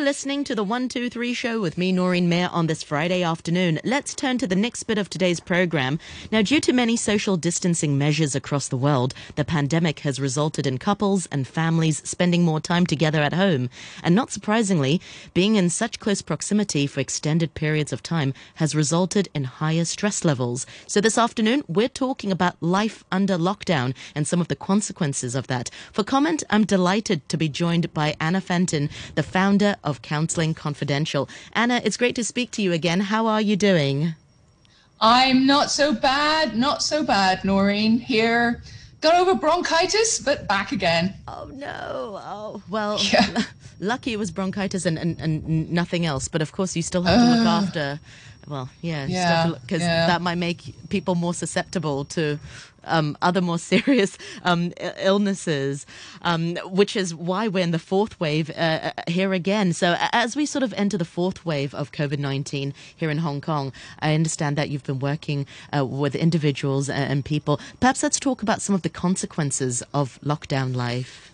[0.00, 3.78] Listening to the 123 show with me, Noreen Mayer, on this Friday afternoon.
[3.84, 5.98] Let's turn to the next bit of today's program.
[6.32, 10.78] Now, due to many social distancing measures across the world, the pandemic has resulted in
[10.78, 13.68] couples and families spending more time together at home.
[14.02, 15.02] And not surprisingly,
[15.34, 20.24] being in such close proximity for extended periods of time has resulted in higher stress
[20.24, 20.64] levels.
[20.86, 25.46] So this afternoon, we're talking about life under lockdown and some of the consequences of
[25.48, 25.70] that.
[25.92, 31.28] For comment, I'm delighted to be joined by Anna Fenton, the founder of Counseling Confidential.
[31.52, 33.00] Anna, it's great to speak to you again.
[33.00, 34.14] How are you doing?
[35.00, 37.98] I'm not so bad, not so bad, Noreen.
[37.98, 38.62] Here,
[39.00, 41.14] got over bronchitis, but back again.
[41.26, 42.20] Oh no!
[42.22, 43.44] Oh well, yeah.
[43.80, 46.28] lucky it was bronchitis and, and, and nothing else.
[46.28, 48.00] But of course, you still have to look uh, after.
[48.48, 50.06] Well, yeah, because yeah, yeah.
[50.06, 52.38] that might make people more susceptible to
[52.84, 55.86] um, other more serious um, illnesses,
[56.22, 59.72] um, which is why we're in the fourth wave uh, uh, here again.
[59.72, 63.40] So, as we sort of enter the fourth wave of COVID 19 here in Hong
[63.40, 65.46] Kong, I understand that you've been working
[65.76, 67.60] uh, with individuals and people.
[67.78, 71.29] Perhaps let's talk about some of the consequences of lockdown life.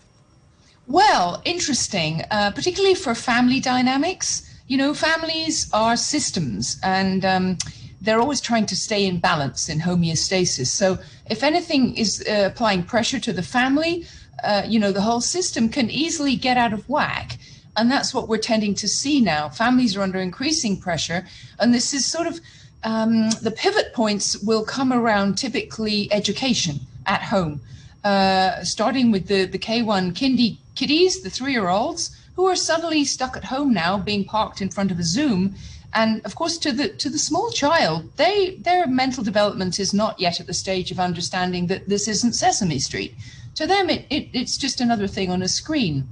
[0.89, 4.49] Well, interesting, uh, particularly for family dynamics.
[4.69, 7.59] You know, families are systems, and um,
[8.01, 10.69] they're always trying to stay in balance in homeostasis.
[10.69, 14.07] So if anything is uh, applying pressure to the family,
[14.45, 17.39] uh, you know, the whole system can easily get out of whack.
[17.77, 19.49] And that's what we're tending to see now.
[19.49, 21.27] Families are under increasing pressure.
[21.59, 22.41] And this is sort of
[22.85, 27.61] um, the pivot points will come around typically education at home,
[28.05, 33.05] uh, starting with the, the K1 kindy kiddies, the three year olds, who are suddenly
[33.05, 35.57] stuck at home now being parked in front of a Zoom.
[35.95, 40.21] And of course to the to the small child they their mental development is not
[40.21, 43.15] yet at the stage of understanding that this isn't sesame street.
[43.55, 46.07] To them it, it it's just another thing on a screen.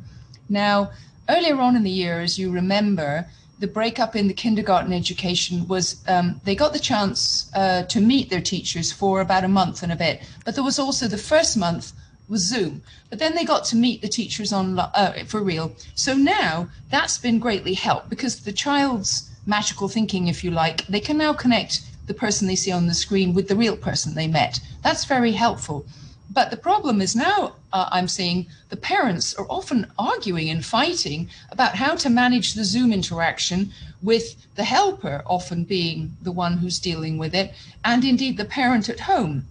[0.49, 0.91] Now
[1.29, 3.27] earlier on in the year as you remember
[3.59, 8.31] the breakup in the kindergarten education was um, they got the chance uh, to meet
[8.31, 10.23] their teachers for about a month and a bit.
[10.45, 11.93] But there was also the first month
[12.29, 12.83] was Zoom.
[13.11, 15.75] But then they got to meet the teachers on uh, for real.
[15.95, 21.01] So now that's been greatly helped because the child's magical thinking, if you like, they
[21.01, 24.29] can now connect the person they see on the screen with the real person they
[24.29, 24.61] met.
[24.83, 25.87] That's very helpful.
[26.31, 31.29] But the problem is now uh, I'm seeing the parents are often arguing and fighting
[31.51, 36.79] about how to manage the Zoom interaction with the helper often being the one who's
[36.79, 37.55] dealing with it,
[37.85, 39.47] and indeed the parent at home.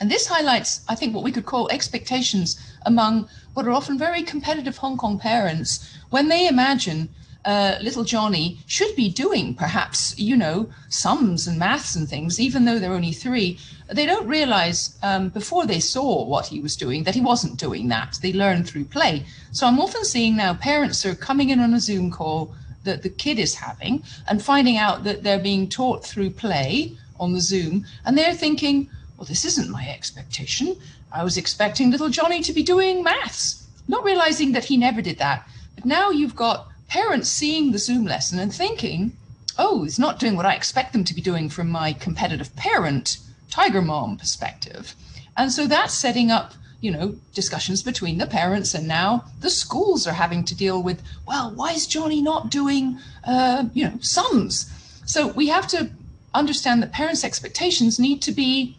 [0.00, 4.22] And this highlights, I think, what we could call expectations among what are often very
[4.22, 7.08] competitive Hong Kong parents when they imagine
[7.44, 12.64] uh, little Johnny should be doing perhaps, you know, sums and maths and things, even
[12.64, 13.58] though they're only three.
[13.90, 17.88] They don't realize um, before they saw what he was doing that he wasn't doing
[17.88, 18.18] that.
[18.22, 19.26] They learn through play.
[19.50, 22.54] So I'm often seeing now parents are coming in on a Zoom call
[22.84, 27.32] that the kid is having and finding out that they're being taught through play on
[27.32, 28.90] the Zoom, and they're thinking,
[29.22, 30.76] well, this isn't my expectation.
[31.12, 35.18] I was expecting little Johnny to be doing maths, not realizing that he never did
[35.18, 35.48] that.
[35.76, 39.12] But now you've got parents seeing the Zoom lesson and thinking,
[39.56, 43.18] oh, it's not doing what I expect them to be doing from my competitive parent,
[43.48, 44.96] tiger mom perspective.
[45.36, 50.04] And so that's setting up, you know, discussions between the parents and now the schools
[50.04, 54.68] are having to deal with, well, why is Johnny not doing, uh, you know, sums?
[55.06, 55.92] So we have to
[56.34, 58.76] understand that parents' expectations need to be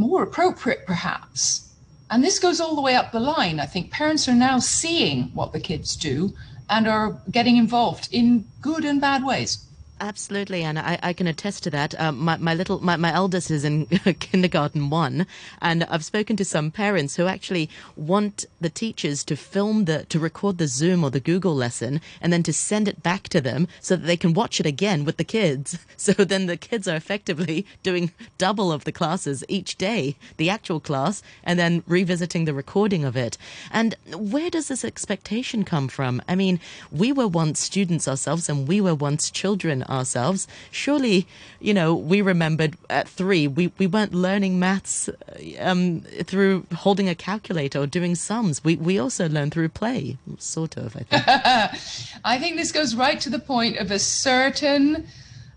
[0.00, 1.68] more appropriate, perhaps.
[2.10, 3.60] And this goes all the way up the line.
[3.60, 6.34] I think parents are now seeing what the kids do
[6.68, 9.66] and are getting involved in good and bad ways.
[10.02, 11.98] Absolutely, and I, I can attest to that.
[12.00, 13.84] Um, my, my little, my, my eldest is in
[14.18, 15.26] kindergarten one,
[15.60, 20.18] and I've spoken to some parents who actually want the teachers to film the, to
[20.18, 23.68] record the Zoom or the Google lesson, and then to send it back to them
[23.82, 25.78] so that they can watch it again with the kids.
[26.00, 30.80] So then the kids are effectively doing double of the classes each day, the actual
[30.80, 33.36] class, and then revisiting the recording of it.
[33.70, 36.22] And where does this expectation come from?
[36.26, 36.58] I mean,
[36.90, 40.46] we were once students ourselves, and we were once children ourselves.
[40.70, 41.26] Surely,
[41.58, 45.10] you know, we remembered at three, we, we weren't learning maths
[45.58, 48.62] um, through holding a calculator or doing sums.
[48.62, 52.20] We, we also learn through play, sort of, I think.
[52.24, 55.06] I think this goes right to the point of a certain.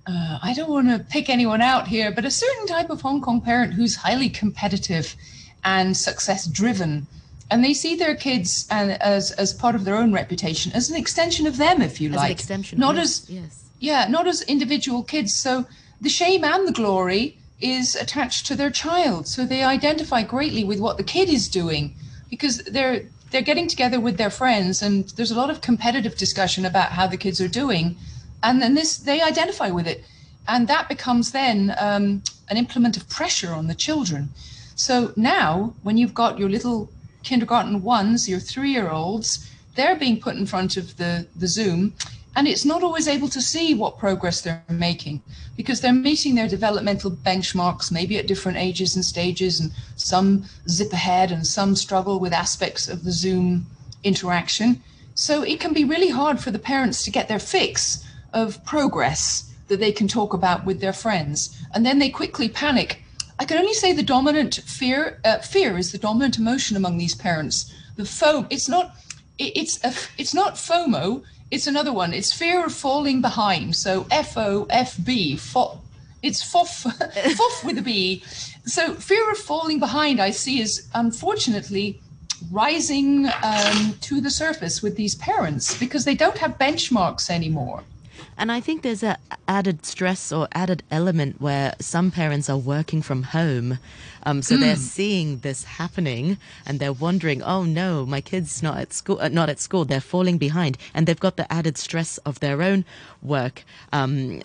[0.06, 3.21] Uh, I don't want to pick anyone out here, but a certain type of Hong
[3.21, 5.15] Kong parent who's highly competitive
[5.63, 7.07] and success driven.
[7.51, 11.45] And they see their kids as, as part of their own reputation, as an extension
[11.45, 12.25] of them, if you as like.
[12.25, 15.33] An extension, not yes, as yes yeah, not as individual kids.
[15.33, 15.65] So
[16.00, 19.27] the shame and the glory is attached to their child.
[19.27, 21.94] So they identify greatly with what the kid is doing
[22.30, 26.65] because they're they're getting together with their friends, and there's a lot of competitive discussion
[26.65, 27.97] about how the kids are doing,
[28.41, 30.06] and then this they identify with it,
[30.47, 34.29] and that becomes then um, an implement of pressure on the children.
[34.75, 36.89] So now, when you've got your little
[37.24, 41.94] kindergarten ones, your three-year-olds, they're being put in front of the the Zoom
[42.35, 45.21] and it's not always able to see what progress they're making
[45.56, 50.91] because they're meeting their developmental benchmarks maybe at different ages and stages and some zip
[50.94, 53.65] ahead and some struggle with aspects of the zoom
[54.03, 54.81] interaction.
[55.15, 58.03] So it can be really hard for the parents to get their fix
[58.33, 61.57] of progress that they can talk about with their friends.
[61.74, 63.03] And then they quickly panic.
[63.39, 67.15] I can only say the dominant fear uh, fear is the dominant emotion among these
[67.15, 67.74] parents.
[67.95, 68.95] The foam it's not
[69.39, 71.24] it's a, it's not FOMO.
[71.53, 72.15] It's another one.
[72.15, 73.75] It's fear of falling behind.
[73.75, 75.38] So F O F B.
[75.38, 75.79] Fo-
[76.23, 76.83] it's FOF,
[77.38, 78.23] FOF with a B.
[78.65, 82.01] So fear of falling behind, I see, is unfortunately
[82.51, 87.83] rising um, to the surface with these parents because they don't have benchmarks anymore.
[88.38, 89.18] And I think there's a
[89.48, 93.80] added stress or added element where some parents are working from home.
[94.25, 94.62] Um, so mm.
[94.62, 99.27] they're seeing this happening and they're wondering, oh no, my kid's not at school, uh,
[99.27, 99.86] not at school.
[99.86, 102.86] They're falling behind and they've got the added stress of their own
[103.21, 103.63] work.
[103.92, 104.42] Um,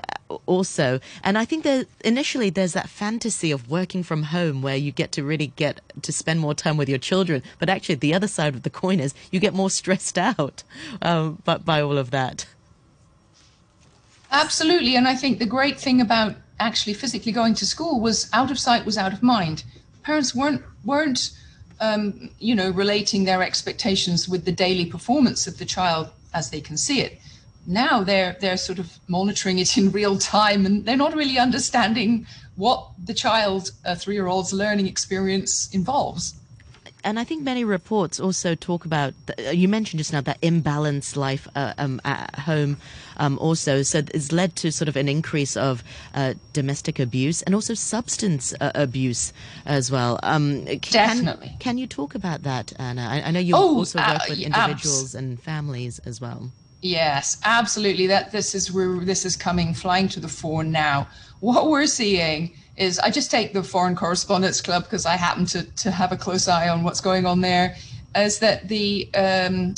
[0.47, 4.93] also, and I think that initially there's that fantasy of working from home where you
[4.93, 8.29] get to really get to spend more time with your children, but actually the other
[8.29, 10.63] side of the coin is you get more stressed out,
[11.03, 12.47] um, but by all of that.
[14.31, 14.97] Absolutely.
[14.97, 18.59] And I think the great thing about actually physically going to school was out of
[18.59, 19.65] sight was out of mind.
[20.03, 21.31] Parents weren't weren't
[21.81, 26.61] um, you know relating their expectations with the daily performance of the child as they
[26.61, 27.19] can see it.
[27.67, 32.27] Now they're they're sort of monitoring it in real time and they're not really understanding
[32.57, 36.35] what the child, a three year old's learning experience involves
[37.09, 39.15] and I think many reports also talk about.
[39.25, 42.77] The, uh, you mentioned just now that imbalanced life uh, um, at home,
[43.17, 43.83] um, also.
[43.83, 45.83] So it's led to sort of an increase of
[46.15, 49.33] uh, domestic abuse and also substance uh, abuse
[49.65, 50.21] as well.
[50.23, 50.79] Um, can,
[51.25, 51.57] Definitely.
[51.59, 53.09] Can you talk about that, Anna?
[53.11, 56.51] I, I know you oh, also work uh, with individuals abs- and families as well.
[56.83, 58.07] Yes, absolutely.
[58.07, 61.09] That this is where this is coming flying to the fore now.
[61.41, 65.63] What we're seeing is I just take the Foreign Correspondents Club because I happen to,
[65.63, 67.77] to have a close eye on what's going on there,
[68.15, 69.75] is that the um,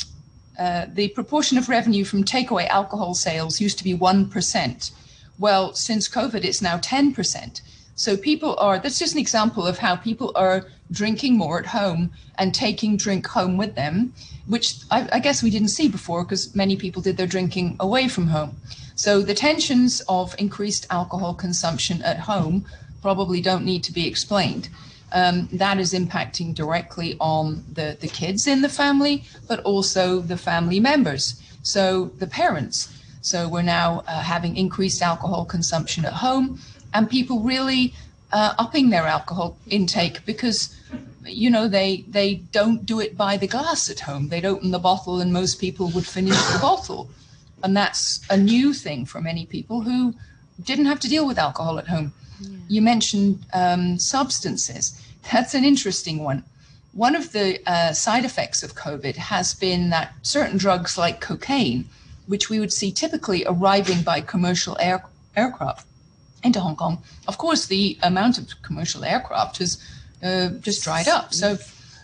[0.59, 4.91] uh, the proportion of revenue from takeaway alcohol sales used to be 1%.
[5.39, 7.63] Well, since COVID, it's now 10%.
[7.95, 12.11] So people are, that's just an example of how people are drinking more at home
[12.37, 14.13] and taking drink home with them,
[14.49, 18.09] which I, I guess we didn't see before because many people did their drinking away
[18.09, 18.57] from home.
[18.97, 22.67] So the tensions of increased alcohol consumption at home
[23.03, 24.69] probably don't need to be explained.
[25.13, 30.37] Um, that is impacting directly on the, the kids in the family, but also the
[30.37, 31.41] family members.
[31.63, 32.97] So the parents.
[33.23, 36.61] So we're now uh, having increased alcohol consumption at home
[36.95, 37.93] and people really
[38.33, 40.77] uh, upping their alcohol intake because
[41.25, 44.79] you know they they don't do it by the glass at home they'd open the
[44.79, 47.11] bottle and most people would finish the bottle
[47.63, 50.15] and that's a new thing for many people who
[50.63, 52.59] didn't have to deal with alcohol at home yeah.
[52.69, 55.01] You mentioned um, substances.
[55.33, 56.45] That's an interesting one.
[56.93, 61.89] One of the uh, side effects of COVID has been that certain drugs like cocaine,
[62.27, 65.05] which we would see typically arriving by commercial air,
[65.37, 65.87] aircraft
[66.43, 69.79] into Hong Kong, of course, the amount of commercial aircraft has
[70.23, 71.33] uh, just dried up.
[71.35, 71.59] So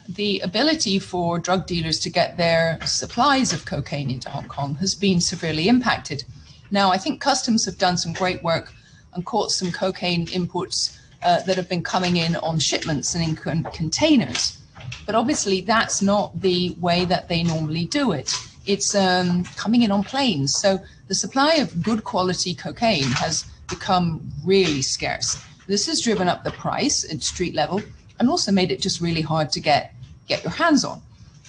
[0.08, 4.94] the ability for drug dealers to get their supplies of cocaine into Hong Kong has
[4.94, 6.24] been severely impacted.
[6.70, 8.72] Now, I think customs have done some great work
[9.16, 13.34] and caught some cocaine imports uh, that have been coming in on shipments and in
[13.34, 14.58] con- containers.
[15.04, 18.32] But obviously, that's not the way that they normally do it.
[18.66, 20.54] It's um, coming in on planes.
[20.54, 25.42] So the supply of good quality cocaine has become really scarce.
[25.66, 27.82] This has driven up the price at street level
[28.18, 29.94] and also made it just really hard to get
[30.28, 31.00] get your hands on.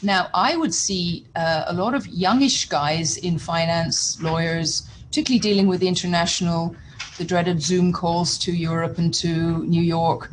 [0.03, 5.67] Now, I would see uh, a lot of youngish guys in finance, lawyers, particularly dealing
[5.67, 6.75] with international
[7.17, 10.31] the dreaded Zoom calls to Europe and to New York.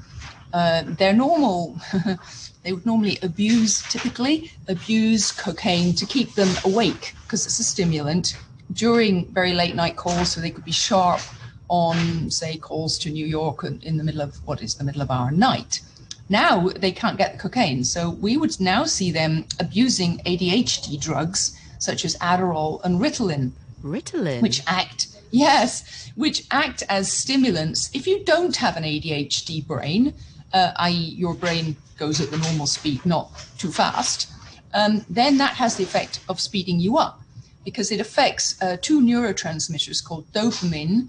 [0.52, 1.76] Uh, they're normal.
[2.62, 8.36] they would normally abuse, typically, abuse cocaine to keep them awake because it's a stimulant
[8.72, 11.20] during very late night calls so they could be sharp
[11.68, 15.10] on, say, calls to New York in the middle of what is the middle of
[15.10, 15.80] our night.
[16.28, 17.84] Now they can't get the cocaine.
[17.84, 23.52] So we would now see them abusing ADHD drugs such as Adderall and Ritalin.
[23.82, 24.40] Ritalin?
[24.40, 27.90] Which act Yes, which act as stimulants.
[27.92, 30.14] If you don't have an ADHD brain,
[30.52, 34.30] uh, i.e., your brain goes at the normal speed, not too fast,
[34.74, 37.20] um, then that has the effect of speeding you up
[37.64, 41.08] because it affects uh, two neurotransmitters called dopamine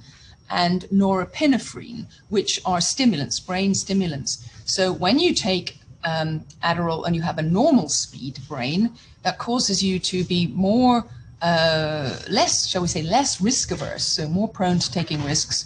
[0.49, 4.43] and norepinephrine, which are stimulants, brain stimulants.
[4.65, 8.91] So when you take um, Adderall and you have a normal speed brain,
[9.21, 11.05] that causes you to be more,
[11.45, 15.57] uh, less, shall we say, less risk averse, so more prone to taking risks,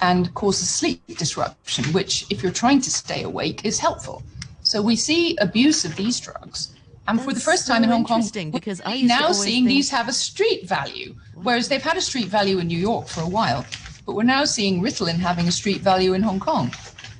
[0.00, 4.22] and causes sleep disruption, which, if you're trying to stay awake, is helpful.
[4.62, 6.58] So we see abuse of these drugs.
[7.06, 8.22] And That's for the first so time in Hong Kong,
[8.58, 11.14] because I we're now seeing think- these have a street value,
[11.46, 13.64] whereas they've had a street value in New York for a while.
[14.04, 16.66] But we're now seeing Ritalin having a street value in Hong Kong.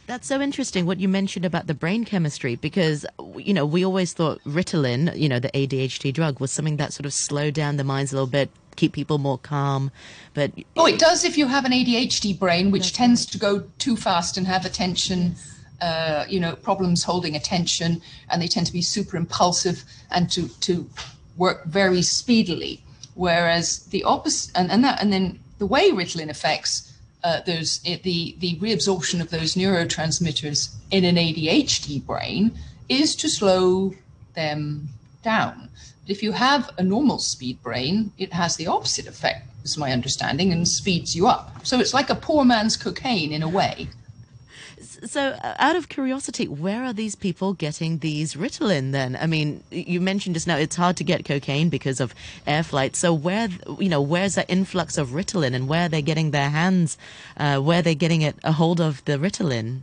[0.08, 3.04] That's so interesting what you mentioned about the brain chemistry because
[3.36, 7.04] you know we always thought Ritalin, you know, the ADHD drug, was something that sort
[7.04, 9.90] of slowed down the minds a little bit, keep people more calm.
[10.32, 13.96] But Oh, it does if you have an ADHD brain, which tends to go too
[13.96, 15.34] fast and have attention,
[15.82, 18.00] uh, you know, problems holding attention,
[18.30, 20.88] and they tend to be super impulsive and to to
[21.36, 22.82] work very speedily.
[23.14, 26.87] Whereas the opposite, and, and that, and then the way Ritalin affects
[27.24, 32.52] uh, those the the reabsorption of those neurotransmitters in an ADHD brain
[32.88, 33.94] is to slow
[34.34, 34.88] them
[35.22, 35.68] down.
[36.02, 39.92] But if you have a normal speed brain, it has the opposite effect, is my
[39.92, 41.66] understanding, and speeds you up.
[41.66, 43.88] So it's like a poor man's cocaine in a way.
[44.80, 49.16] So, uh, out of curiosity, where are these people getting these Ritalin then?
[49.16, 52.14] I mean, you mentioned just now it's hard to get cocaine because of
[52.46, 52.96] air flight.
[52.96, 56.50] So, where, you know, where's that influx of Ritalin and where are they getting their
[56.50, 56.98] hands,
[57.36, 59.80] uh, where are they getting it, a hold of the Ritalin?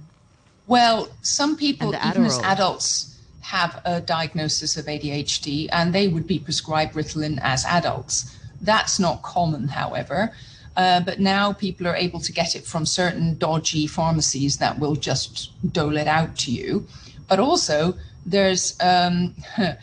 [0.67, 6.39] Well, some people, even as adults, have a diagnosis of ADHD and they would be
[6.39, 8.35] prescribed Ritalin as adults.
[8.61, 10.33] That's not common, however.
[10.77, 14.95] Uh, but now people are able to get it from certain dodgy pharmacies that will
[14.95, 16.85] just dole it out to you.
[17.29, 19.35] But also, there's um,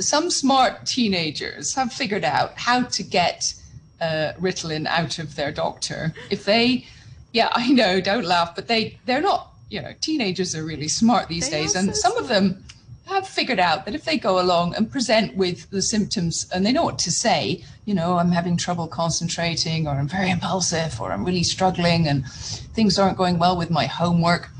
[0.00, 3.54] some smart teenagers have figured out how to get
[4.00, 6.12] uh, Ritalin out of their doctor.
[6.30, 6.86] If they,
[7.32, 9.52] yeah, I know, don't laugh, but they they're not.
[9.70, 12.64] You know, teenagers are really smart these They days, and so some of them
[13.08, 16.72] have figured out that if they go along and present with the symptoms and they
[16.72, 21.12] know what to say, you know, I'm having trouble concentrating, or I'm very impulsive, or
[21.12, 24.50] I'm really struggling, and things aren't going well with my homework.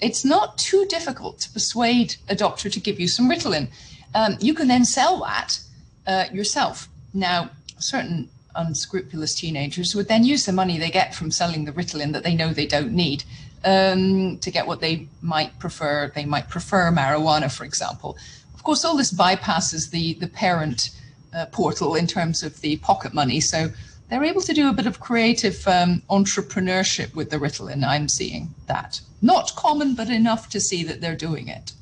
[0.00, 3.68] It's not too difficult to persuade a doctor to give you some Ritalin.
[4.14, 5.58] Um, you can then sell that
[6.06, 6.88] uh, yourself.
[7.12, 12.12] Now, certain unscrupulous teenagers would then use the money they get from selling the Ritalin
[12.12, 13.24] that they know they don't need
[13.64, 16.10] um, to get what they might prefer.
[16.14, 18.16] They might prefer marijuana, for example.
[18.54, 20.90] Of course, all this bypasses the the parent
[21.34, 23.70] uh, portal in terms of the pocket money, so
[24.08, 27.84] they're able to do a bit of creative um, entrepreneurship with the Ritalin.
[27.84, 31.72] I'm seeing that not common, but enough to see that they're doing it.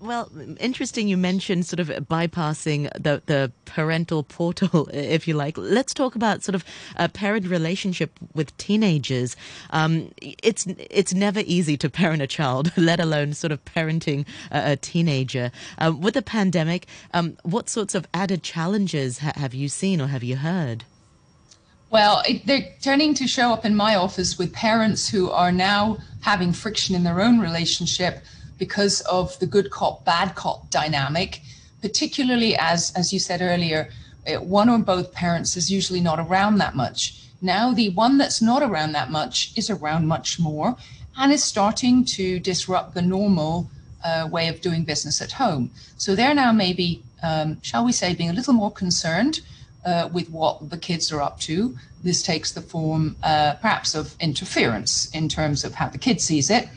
[0.00, 5.56] Well, interesting you mentioned sort of bypassing the, the parental portal, if you like.
[5.58, 6.64] Let's talk about sort of
[6.96, 9.36] a parent relationship with teenagers.
[9.70, 14.72] Um, it's, it's never easy to parent a child, let alone sort of parenting a,
[14.72, 15.50] a teenager.
[15.78, 20.06] Um, with the pandemic, um, what sorts of added challenges ha- have you seen or
[20.06, 20.84] have you heard?
[21.90, 25.98] Well, it, they're turning to show up in my office with parents who are now
[26.20, 28.22] having friction in their own relationship
[28.60, 31.40] because of the good cop, bad cop dynamic,
[31.82, 33.90] particularly as, as you said earlier,
[34.26, 37.24] eh, one or both parents is usually not around that much.
[37.42, 40.76] Now, the one that's not around that much is around much more
[41.16, 43.68] and is starting to disrupt the normal
[44.04, 45.70] uh, way of doing business at home.
[45.96, 49.40] So they're now maybe, um, shall we say, being a little more concerned
[49.86, 51.76] uh, with what the kids are up to.
[52.02, 56.50] This takes the form uh, perhaps of interference in terms of how the kid sees
[56.50, 56.68] it.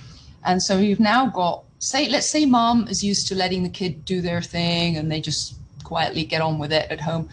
[0.45, 4.05] And so you've now got, say, let's say mom is used to letting the kid
[4.05, 7.29] do their thing and they just quietly get on with it at home.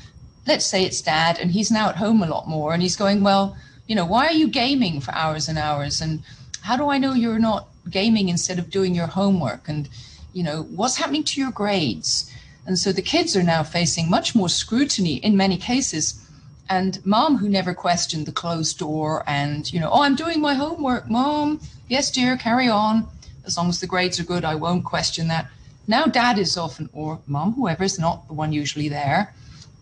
[0.47, 3.23] Let's say it's dad and he's now at home a lot more and he's going,
[3.23, 6.01] well, you know, why are you gaming for hours and hours?
[6.01, 6.23] And
[6.63, 9.69] how do I know you're not gaming instead of doing your homework?
[9.69, 9.89] And,
[10.33, 12.29] you know, what's happening to your grades?
[12.67, 16.21] And so the kids are now facing much more scrutiny in many cases.
[16.69, 20.55] And mom, who never questioned the closed door and, you know, oh, I'm doing my
[20.55, 21.61] homework, mom.
[21.89, 23.09] Yes, dear, carry on.
[23.51, 25.51] As long as the grades are good, I won't question that.
[25.89, 29.35] Now dad is often, or mom, whoever is not the one usually there,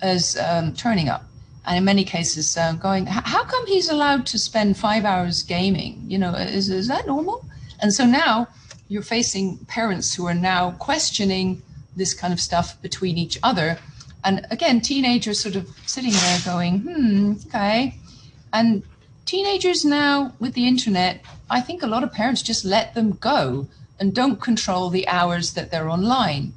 [0.03, 1.25] is um, turning up.
[1.67, 6.03] And in many cases, uh, going, how come he's allowed to spend five hours gaming?
[6.09, 7.45] You know, is, is that normal?
[7.83, 8.49] And so now
[8.89, 11.61] you're facing parents who are now questioning
[11.95, 13.79] this kind of stuff between each other.
[14.25, 17.97] And again, teenagers sort of sitting there going, hmm, okay.
[18.55, 18.83] And
[19.27, 23.69] teenagers now with the internet, I think a lot of parents just let them go
[23.99, 26.53] and don't control the hours that they're online.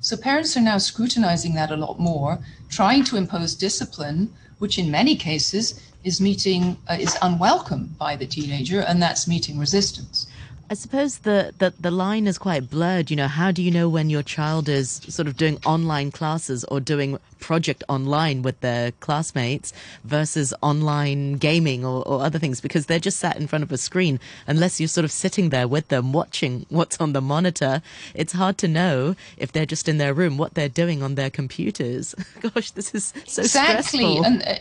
[0.00, 4.90] So parents are now scrutinizing that a lot more, trying to impose discipline, which in
[4.90, 10.26] many cases is meeting uh, is unwelcome by the teenager, and that's meeting resistance.
[10.70, 13.10] I suppose the, the, the line is quite blurred.
[13.10, 16.64] You know, how do you know when your child is sort of doing online classes
[16.64, 22.60] or doing project online with their classmates versus online gaming or, or other things?
[22.60, 24.18] Because they're just sat in front of a screen.
[24.46, 27.82] Unless you're sort of sitting there with them watching what's on the monitor,
[28.14, 31.30] it's hard to know if they're just in their room what they're doing on their
[31.30, 32.14] computers.
[32.40, 33.82] Gosh, this is so exactly.
[33.82, 34.24] stressful.
[34.24, 34.54] And uh,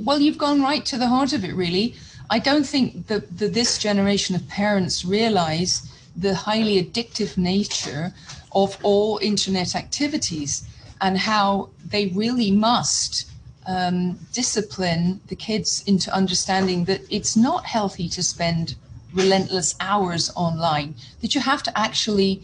[0.00, 1.96] well, you've gone right to the heart of it, really.
[2.32, 8.14] I don't think that, that this generation of parents realize the highly addictive nature
[8.52, 10.62] of all internet activities
[11.00, 13.30] and how they really must
[13.66, 18.76] um, discipline the kids into understanding that it's not healthy to spend
[19.12, 22.42] relentless hours online, that you have to actually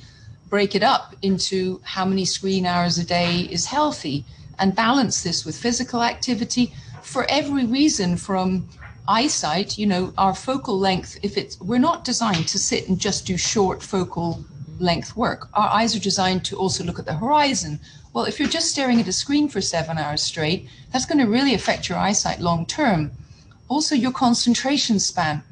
[0.49, 4.25] break it up into how many screen hours a day is healthy
[4.59, 8.69] and balance this with physical activity for every reason from
[9.09, 13.27] eyesight, you know, our focal length, if it's, we're not designed to sit and just
[13.27, 14.45] do short focal
[14.79, 15.49] length work.
[15.55, 17.81] Our eyes are designed to also look at the horizon.
[18.13, 21.31] Well, if you're just staring at a screen for seven hours straight, that's going to
[21.31, 23.11] really affect your eyesight long term.
[23.69, 25.43] Also, your concentration span.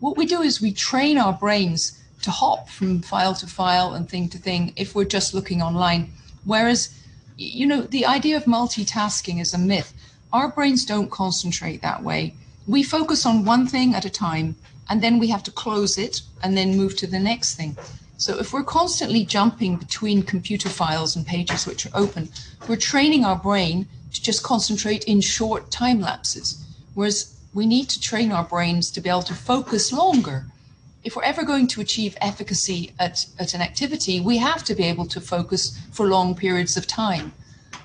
[0.00, 4.08] What we do is we train our brains to hop from file to file and
[4.08, 6.12] thing to thing if we're just looking online.
[6.44, 6.90] Whereas,
[7.36, 9.92] you know, the idea of multitasking is a myth.
[10.32, 12.34] Our brains don't concentrate that way
[12.66, 14.56] we focus on one thing at a time
[14.88, 17.76] and then we have to close it and then move to the next thing.
[18.18, 22.28] So if we're constantly jumping between computer files and pages which are open,
[22.68, 26.64] we're training our brain to just concentrate in short time lapses.
[26.94, 30.46] Whereas we need to train our brains to be able to focus longer.
[31.04, 34.84] If we're ever going to achieve efficacy at, at an activity, we have to be
[34.84, 37.32] able to focus for long periods of time.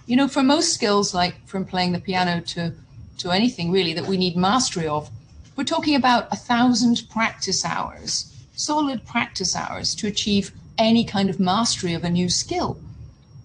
[0.08, 2.74] You know, for most skills, like from playing the piano to
[3.18, 5.10] to anything really that we need mastery of,
[5.56, 11.40] we're talking about a thousand practice hours, solid practice hours to achieve any kind of
[11.40, 12.80] mastery of a new skill.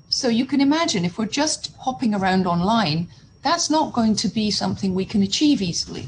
[0.08, 3.08] So you can imagine if we're just hopping around online,
[3.42, 6.06] that's not going to be something we can achieve easily.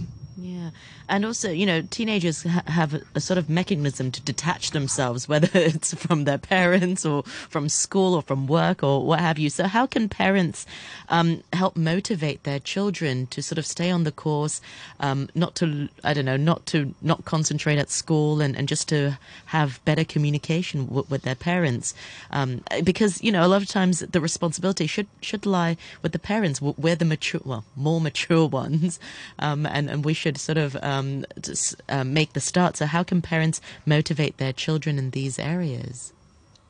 [1.09, 5.29] And also, you know, teenagers ha- have a, a, sort of mechanism to detach themselves,
[5.29, 9.51] whether it's from their parents or from school or from work or what have you.
[9.51, 10.67] So, how can parents
[11.09, 14.61] um, help motivate their children to sort of stay on the course,
[15.01, 18.89] um, not to, I don't know, not to not concentrate at school and, and just
[18.91, 21.95] to have better communication w- with their parents?
[22.31, 26.19] Um, because, you know, a lot of times the responsibility should should lie with the
[26.19, 26.61] parents.
[26.61, 29.01] We're the mature, well, more mature ones,
[29.39, 32.77] um, and, and we should sort of um, um, to, uh, make the start.
[32.77, 36.13] So, how can parents motivate their children in these areas?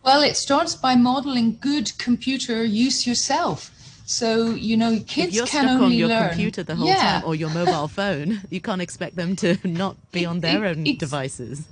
[0.05, 3.71] Well, it starts by modeling good computer use yourself.
[4.09, 6.29] So you know, kids if you're can stuck only on your learn.
[6.31, 7.21] computer the whole yeah.
[7.21, 8.41] time or your mobile phone.
[8.49, 11.67] You can't expect them to not be on their it, own devices.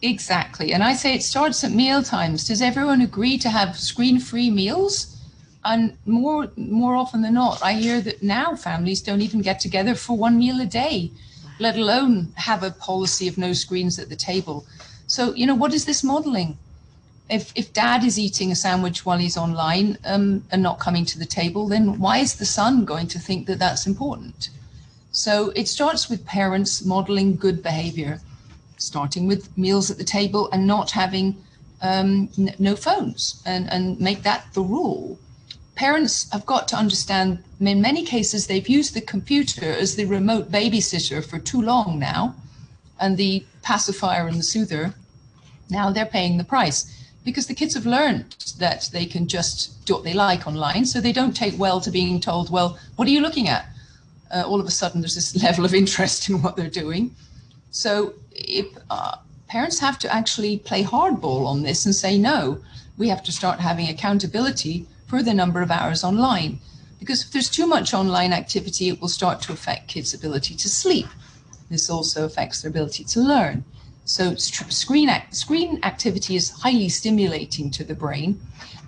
[0.00, 2.48] Exactly, and I say it starts at meal times.
[2.48, 5.20] Does everyone agree to have screen-free meals?
[5.66, 9.94] And more more often than not, I hear that now families don't even get together
[9.94, 11.10] for one meal a day
[11.58, 14.66] let alone have a policy of no screens at the table.
[15.06, 16.58] So, you know, what is this modeling?
[17.28, 21.18] If, if dad is eating a sandwich while he's online um, and not coming to
[21.18, 24.50] the table, then why is the son going to think that that's important?
[25.10, 28.20] So it starts with parents modeling good behavior,
[28.76, 31.36] starting with meals at the table and not having
[31.82, 35.18] um, no phones and, and make that the rule
[35.76, 40.50] parents have got to understand in many cases they've used the computer as the remote
[40.50, 42.34] babysitter for too long now
[42.98, 44.94] and the pacifier and the soother
[45.68, 46.92] now they're paying the price.
[47.24, 51.00] Because the kids have learned that they can just do what they like online so
[51.00, 53.66] they don't take well to being told well what are you looking at?
[54.34, 57.14] Uh, all of a sudden there's this level of interest in what they're doing.
[57.70, 59.16] So if uh,
[59.48, 62.62] parents have to actually play hardball on this and say no
[62.96, 66.58] we have to start having accountability for the number of hours online.
[66.98, 70.68] Because if there's too much online activity, it will start to affect kids' ability to
[70.68, 71.06] sleep.
[71.68, 73.64] This also affects their ability to learn.
[74.04, 78.40] So screen screen activity is highly stimulating to the brain,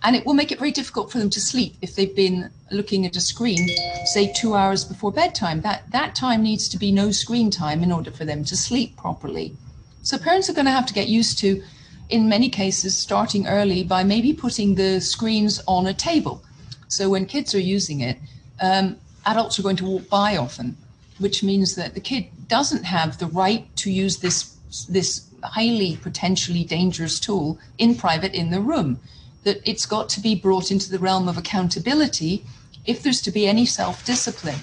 [0.04, 3.04] and it will make it very difficult for them to sleep if they've been looking
[3.04, 3.68] at a screen,
[4.06, 5.60] say two hours before bedtime.
[5.62, 8.96] That that time needs to be no screen time in order for them to sleep
[8.96, 9.56] properly.
[10.02, 11.64] So parents are going to have to get used to
[12.08, 16.42] in many cases starting early by maybe putting the screens on a table.
[16.88, 18.18] So when kids are using it,
[18.60, 20.76] um, adults are going to walk by often,
[21.18, 24.54] which means that the kid doesn't have the right to use this
[24.88, 28.98] this highly potentially dangerous tool in private in the room.
[29.44, 32.44] that it's got to be brought into the realm of accountability
[32.84, 34.60] if there's to be any self discipline.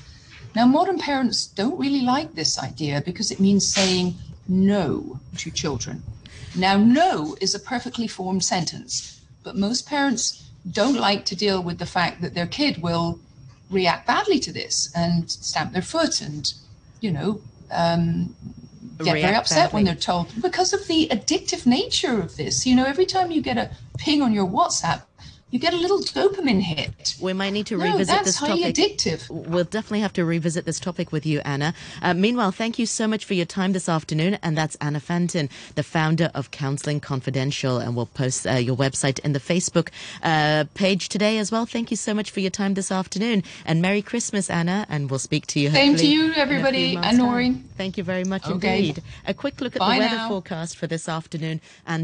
[0.55, 4.15] Now, modern parents don't really like this idea because it means saying
[4.47, 6.03] no to children.
[6.57, 11.77] Now, no is a perfectly formed sentence, but most parents don't like to deal with
[11.77, 13.19] the fact that their kid will
[13.69, 16.53] react badly to this and stamp their foot and,
[17.01, 17.41] you know,
[17.71, 18.35] um,
[19.03, 22.65] get React very upset when they're told because of the addictive nature of this.
[22.65, 25.01] You know, every time you get a ping on your WhatsApp,
[25.55, 27.15] you get a little dopamine hit.
[27.21, 28.75] We might need to No, revisit that's this highly topic.
[28.75, 29.29] addictive.
[29.29, 31.73] We'll definitely have to revisit this topic with you, Anna.
[32.01, 34.37] Uh, meanwhile, thank you so much for your time this afternoon.
[34.43, 37.77] And that's Anna Fenton, the founder of Counseling Confidential.
[37.77, 39.87] And we'll post uh, your website in the Facebook
[40.23, 41.65] uh, page today as well.
[41.65, 43.41] Thank you so much for your time this afternoon.
[43.65, 44.85] And Merry Christmas, Anna.
[44.89, 45.69] And we'll speak to you.
[45.69, 47.17] Same to you, in a few everybody, and.
[47.17, 47.63] Noreen.
[47.77, 48.77] Thank you very much Okay.
[48.89, 49.03] indeed.
[49.25, 50.27] A quick look at Bye the weather now.
[50.27, 52.03] forecast for this afternoon and